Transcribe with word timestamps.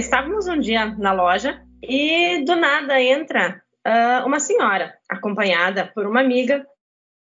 Estávamos 0.00 0.48
um 0.48 0.58
dia 0.58 0.86
na 0.96 1.12
loja 1.12 1.62
e 1.82 2.42
do 2.46 2.56
nada 2.56 2.98
entra 2.98 3.62
uh, 3.86 4.26
uma 4.26 4.40
senhora, 4.40 4.94
acompanhada 5.06 5.92
por 5.94 6.06
uma 6.06 6.20
amiga. 6.20 6.66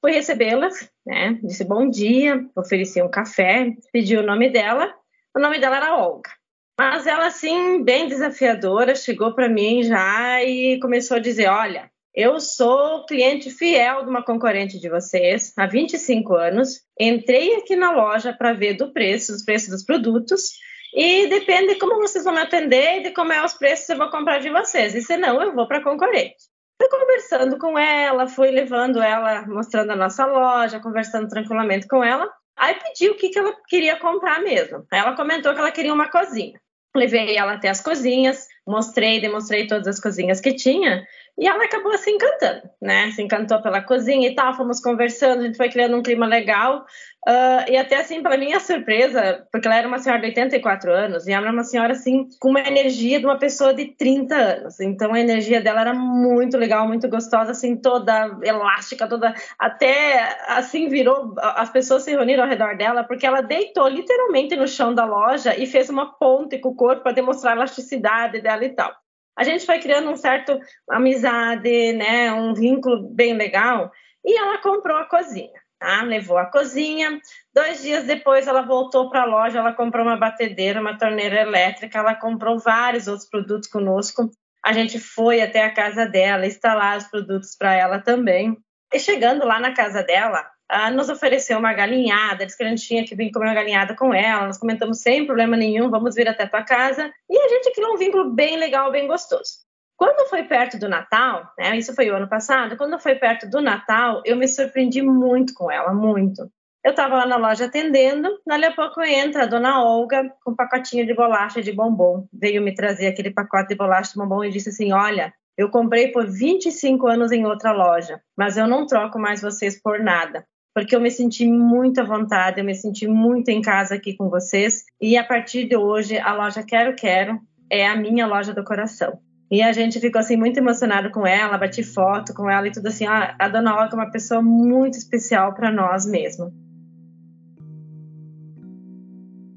Fui 0.00 0.12
recebê-la, 0.12 0.70
né? 1.04 1.38
Disse 1.42 1.62
bom 1.62 1.90
dia, 1.90 2.42
ofereci 2.56 3.02
um 3.02 3.10
café, 3.10 3.70
pedi 3.92 4.16
o 4.16 4.22
nome 4.22 4.48
dela. 4.48 4.90
O 5.36 5.40
nome 5.40 5.58
dela 5.58 5.76
era 5.76 5.94
Olga. 5.94 6.30
Mas 6.78 7.06
ela, 7.06 7.26
assim, 7.26 7.84
bem 7.84 8.08
desafiadora, 8.08 8.94
chegou 8.94 9.34
para 9.34 9.46
mim 9.46 9.82
já 9.82 10.42
e 10.42 10.80
começou 10.80 11.18
a 11.18 11.20
dizer: 11.20 11.48
Olha, 11.48 11.90
eu 12.14 12.40
sou 12.40 13.04
cliente 13.04 13.50
fiel 13.50 14.04
de 14.04 14.08
uma 14.08 14.24
concorrente 14.24 14.80
de 14.80 14.88
vocês 14.88 15.52
há 15.58 15.66
25 15.66 16.34
anos. 16.34 16.80
Entrei 16.98 17.56
aqui 17.56 17.76
na 17.76 17.90
loja 17.90 18.32
para 18.32 18.54
ver 18.54 18.72
do 18.72 18.90
preço, 18.90 19.34
os 19.34 19.44
preços 19.44 19.68
dos 19.68 19.84
produtos 19.84 20.54
e 20.94 21.26
depende 21.26 21.74
de 21.74 21.78
como 21.80 21.96
vocês 21.96 22.24
vão 22.24 22.32
me 22.32 22.40
atender 22.40 23.00
e 23.00 23.02
de 23.02 23.10
como 23.10 23.32
é 23.32 23.44
os 23.44 23.54
preços 23.54 23.88
eu 23.88 23.96
vou 23.96 24.08
comprar 24.10 24.38
de 24.38 24.48
vocês. 24.48 24.94
E 24.94 25.02
se 25.02 25.16
não, 25.16 25.42
eu 25.42 25.52
vou 25.52 25.66
para 25.66 25.82
concorrente. 25.82 26.36
Fui 26.80 26.88
conversando 26.88 27.58
com 27.58 27.76
ela, 27.76 28.28
fui 28.28 28.50
levando 28.50 29.02
ela, 29.02 29.44
mostrando 29.46 29.90
a 29.90 29.96
nossa 29.96 30.24
loja, 30.24 30.78
conversando 30.78 31.28
tranquilamente 31.28 31.88
com 31.88 32.02
ela. 32.04 32.30
Aí 32.56 32.76
pedi 32.76 33.10
o 33.10 33.16
que, 33.16 33.28
que 33.30 33.38
ela 33.38 33.52
queria 33.68 33.96
comprar 33.96 34.40
mesmo. 34.40 34.86
Ela 34.92 35.16
comentou 35.16 35.52
que 35.52 35.60
ela 35.60 35.72
queria 35.72 35.92
uma 35.92 36.08
cozinha. 36.08 36.60
Levei 36.94 37.36
ela 37.36 37.54
até 37.54 37.68
as 37.68 37.80
cozinhas, 37.80 38.46
mostrei, 38.64 39.20
demonstrei 39.20 39.66
todas 39.66 39.88
as 39.88 40.00
cozinhas 40.00 40.40
que 40.40 40.54
tinha. 40.54 41.04
E 41.36 41.48
ela 41.48 41.64
acabou 41.64 41.96
se 41.98 42.10
encantando, 42.10 42.62
né? 42.80 43.10
Se 43.10 43.20
encantou 43.20 43.60
pela 43.60 43.82
cozinha 43.82 44.28
e 44.28 44.34
tal, 44.36 44.54
fomos 44.54 44.80
conversando, 44.80 45.40
a 45.40 45.42
gente 45.46 45.56
foi 45.56 45.68
criando 45.68 45.96
um 45.96 46.02
clima 46.02 46.26
legal. 46.26 46.86
Uh, 47.26 47.70
e 47.70 47.76
até 47.76 47.96
assim, 47.96 48.22
para 48.22 48.38
minha 48.38 48.60
surpresa, 48.60 49.44
porque 49.50 49.66
ela 49.66 49.76
era 49.78 49.88
uma 49.88 49.98
senhora 49.98 50.20
de 50.20 50.28
84 50.28 50.92
anos, 50.92 51.26
e 51.26 51.32
ela 51.32 51.46
era 51.46 51.52
uma 51.52 51.64
senhora 51.64 51.92
assim, 51.92 52.28
com 52.38 52.50
uma 52.50 52.60
energia 52.60 53.18
de 53.18 53.26
uma 53.26 53.36
pessoa 53.36 53.74
de 53.74 53.96
30 53.96 54.36
anos. 54.36 54.78
Então 54.78 55.12
a 55.12 55.18
energia 55.18 55.60
dela 55.60 55.80
era 55.80 55.94
muito 55.94 56.56
legal, 56.56 56.86
muito 56.86 57.08
gostosa, 57.08 57.50
assim, 57.50 57.76
toda 57.76 58.38
elástica, 58.42 59.08
toda. 59.08 59.34
Até 59.58 60.38
assim 60.46 60.88
virou. 60.88 61.34
As 61.38 61.70
pessoas 61.70 62.04
se 62.04 62.12
reuniram 62.12 62.44
ao 62.44 62.48
redor 62.48 62.76
dela, 62.76 63.02
porque 63.02 63.26
ela 63.26 63.40
deitou 63.40 63.88
literalmente 63.88 64.54
no 64.54 64.68
chão 64.68 64.94
da 64.94 65.04
loja 65.04 65.58
e 65.58 65.66
fez 65.66 65.90
uma 65.90 66.16
ponte 66.16 66.58
com 66.58 66.68
o 66.68 66.76
corpo 66.76 67.02
para 67.02 67.12
demonstrar 67.12 67.54
a 67.54 67.56
elasticidade 67.56 68.40
dela 68.40 68.64
e 68.64 68.70
tal. 68.70 69.03
A 69.36 69.44
gente 69.44 69.66
foi 69.66 69.78
criando 69.80 70.10
um 70.10 70.16
certo 70.16 70.58
amizade, 70.88 71.92
né, 71.92 72.32
um 72.32 72.54
vínculo 72.54 73.08
bem 73.10 73.34
legal, 73.34 73.90
e 74.24 74.38
ela 74.38 74.58
comprou 74.58 74.96
a 74.96 75.04
cozinha. 75.04 75.64
Tá? 75.78 76.02
Levou 76.02 76.38
a 76.38 76.46
cozinha. 76.46 77.20
Dois 77.52 77.82
dias 77.82 78.04
depois, 78.04 78.46
ela 78.46 78.62
voltou 78.62 79.10
para 79.10 79.22
a 79.22 79.26
loja. 79.26 79.58
Ela 79.58 79.74
comprou 79.74 80.02
uma 80.02 80.16
batedeira, 80.16 80.80
uma 80.80 80.96
torneira 80.96 81.42
elétrica. 81.42 81.98
Ela 81.98 82.14
comprou 82.14 82.58
vários 82.58 83.06
outros 83.06 83.28
produtos 83.28 83.68
conosco. 83.68 84.30
A 84.64 84.72
gente 84.72 84.98
foi 84.98 85.42
até 85.42 85.62
a 85.62 85.74
casa 85.74 86.06
dela 86.06 86.46
instalar 86.46 86.96
os 86.96 87.04
produtos 87.04 87.54
para 87.54 87.74
ela 87.74 87.98
também. 87.98 88.56
E 88.94 88.98
chegando 88.98 89.44
lá 89.44 89.60
na 89.60 89.74
casa 89.74 90.02
dela, 90.02 90.46
nos 90.92 91.08
ofereceu 91.08 91.58
uma 91.58 91.72
galinhada, 91.72 92.44
disse 92.44 92.56
que 92.56 92.64
a 92.64 92.68
gente 92.68 92.86
tinha 92.86 93.04
que 93.04 93.14
vir 93.14 93.30
comer 93.30 93.46
uma 93.46 93.54
galinhada 93.54 93.94
com 93.94 94.12
ela. 94.12 94.46
Nós 94.46 94.58
comentamos 94.58 95.00
sem 95.00 95.26
problema 95.26 95.56
nenhum, 95.56 95.90
vamos 95.90 96.14
vir 96.14 96.28
até 96.28 96.46
tua 96.46 96.62
casa. 96.62 97.12
E 97.28 97.38
a 97.38 97.48
gente 97.48 97.72
criou 97.72 97.94
um 97.94 97.96
vínculo 97.96 98.30
bem 98.30 98.56
legal, 98.56 98.90
bem 98.90 99.06
gostoso. 99.06 99.64
Quando 99.96 100.28
foi 100.28 100.42
perto 100.42 100.78
do 100.78 100.88
Natal, 100.88 101.52
né, 101.58 101.76
isso 101.76 101.94
foi 101.94 102.10
o 102.10 102.16
ano 102.16 102.28
passado, 102.28 102.76
quando 102.76 102.98
foi 102.98 103.14
perto 103.14 103.48
do 103.48 103.60
Natal, 103.60 104.22
eu 104.24 104.36
me 104.36 104.48
surpreendi 104.48 105.00
muito 105.02 105.54
com 105.54 105.70
ela, 105.70 105.94
muito. 105.94 106.50
Eu 106.84 106.90
estava 106.90 107.16
lá 107.16 107.26
na 107.26 107.36
loja 107.36 107.64
atendendo, 107.64 108.28
dali 108.46 108.66
a 108.66 108.74
pouco 108.74 109.00
entra 109.02 109.44
a 109.44 109.46
dona 109.46 109.82
Olga 109.82 110.30
com 110.44 110.50
um 110.50 110.54
pacotinho 110.56 111.06
de 111.06 111.14
bolacha 111.14 111.62
de 111.62 111.72
bombom. 111.72 112.26
Veio 112.30 112.60
me 112.60 112.74
trazer 112.74 113.06
aquele 113.06 113.30
pacote 113.30 113.68
de 113.68 113.74
bolacha 113.74 114.12
de 114.12 114.18
bombom 114.18 114.44
e 114.44 114.50
disse 114.50 114.68
assim: 114.68 114.92
Olha, 114.92 115.32
eu 115.56 115.70
comprei 115.70 116.08
por 116.08 116.26
25 116.26 117.06
anos 117.06 117.32
em 117.32 117.46
outra 117.46 117.72
loja, 117.72 118.20
mas 118.36 118.58
eu 118.58 118.66
não 118.66 118.86
troco 118.86 119.18
mais 119.18 119.40
vocês 119.40 119.80
por 119.80 119.98
nada. 120.00 120.44
Porque 120.74 120.96
eu 120.96 121.00
me 121.00 121.10
senti 121.10 121.46
muito 121.46 122.00
à 122.00 122.04
vontade, 122.04 122.60
eu 122.60 122.64
me 122.64 122.74
senti 122.74 123.06
muito 123.06 123.48
em 123.48 123.62
casa 123.62 123.94
aqui 123.94 124.16
com 124.16 124.28
vocês. 124.28 124.82
E 125.00 125.16
a 125.16 125.22
partir 125.22 125.68
de 125.68 125.76
hoje, 125.76 126.18
a 126.18 126.34
loja 126.34 126.64
Quero 126.64 126.96
Quero 126.96 127.38
é 127.70 127.86
a 127.86 127.96
minha 127.96 128.26
loja 128.26 128.52
do 128.52 128.64
coração. 128.64 129.20
E 129.50 129.62
a 129.62 129.72
gente 129.72 130.00
ficou 130.00 130.18
assim 130.18 130.36
muito 130.36 130.58
emocionado 130.58 131.10
com 131.10 131.24
ela, 131.24 131.56
bati 131.56 131.84
foto 131.84 132.34
com 132.34 132.50
ela 132.50 132.66
e 132.66 132.72
tudo 132.72 132.88
assim. 132.88 133.06
A, 133.06 133.36
a 133.38 133.48
dona 133.48 133.76
Olga 133.76 133.90
é 133.92 133.94
uma 133.94 134.10
pessoa 134.10 134.42
muito 134.42 134.98
especial 134.98 135.54
para 135.54 135.70
nós 135.70 136.04
mesmo. 136.04 136.52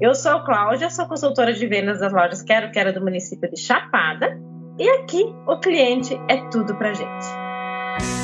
Eu 0.00 0.14
sou 0.16 0.42
Cláudia, 0.44 0.90
sou 0.90 1.06
consultora 1.06 1.52
de 1.52 1.64
vendas 1.68 2.00
das 2.00 2.12
lojas 2.12 2.42
Quero 2.42 2.72
Quero 2.72 2.92
do 2.92 3.00
município 3.00 3.48
de 3.48 3.60
Chapada. 3.60 4.36
E 4.76 4.88
aqui 4.88 5.24
o 5.46 5.60
cliente 5.60 6.18
é 6.28 6.38
tudo 6.50 6.74
pra 6.74 6.92
gente. 6.92 8.23